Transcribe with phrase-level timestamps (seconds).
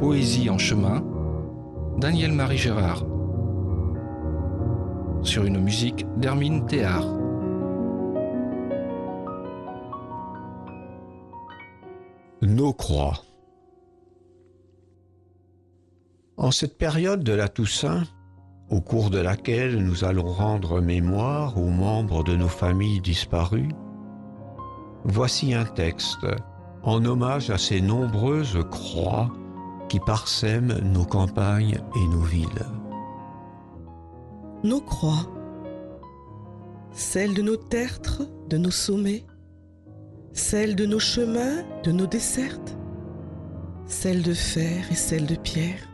[0.00, 1.02] Poésie en chemin,
[1.96, 3.04] Daniel-Marie Gérard.
[5.22, 7.04] Sur une musique d'Hermine Théard.
[12.42, 13.24] Nos croix.
[16.36, 18.04] En cette période de la Toussaint,
[18.70, 23.74] au cours de laquelle nous allons rendre mémoire aux membres de nos familles disparues,
[25.02, 26.24] voici un texte
[26.84, 29.28] en hommage à ces nombreuses croix
[29.88, 32.66] qui parsèment nos campagnes et nos villes.
[34.62, 35.26] Nos croix,
[36.92, 39.24] celles de nos tertres, de nos sommets,
[40.32, 42.76] celles de nos chemins, de nos dessertes,
[43.86, 45.88] celles de fer et celles de pierre,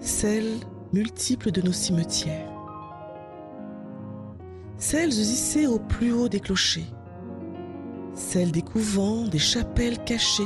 [0.00, 0.58] celles
[0.92, 2.52] multiples de nos cimetières,
[4.76, 6.92] celles hissées au plus haut des clochers,
[8.14, 10.42] celles des couvents, des chapelles cachées,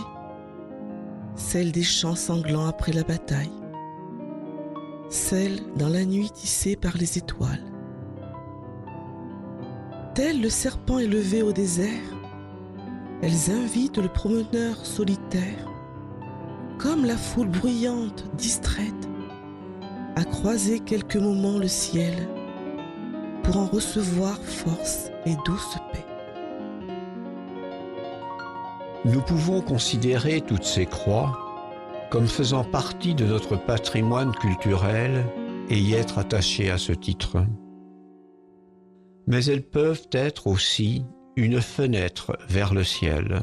[1.37, 3.53] celles des champs sanglants après la bataille,
[5.09, 7.63] celles dans la nuit tissée par les étoiles.
[10.15, 11.89] Tel le serpent élevé au désert,
[13.23, 15.69] elles invitent le promeneur solitaire,
[16.79, 19.09] comme la foule bruyante, distraite,
[20.17, 22.15] à croiser quelques moments le ciel
[23.43, 26.12] pour en recevoir force et douce paix.
[29.05, 31.39] Nous pouvons considérer toutes ces croix
[32.09, 35.25] comme faisant partie de notre patrimoine culturel
[35.69, 37.45] et y être attachées à ce titre.
[39.27, 41.05] Mais elles peuvent être aussi
[41.37, 43.41] une fenêtre vers le ciel,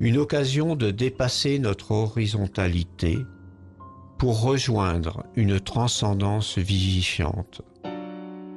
[0.00, 3.18] une occasion de dépasser notre horizontalité
[4.18, 7.62] pour rejoindre une transcendance vivifiante,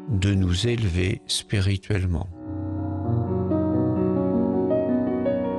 [0.09, 2.27] de nous élever spirituellement.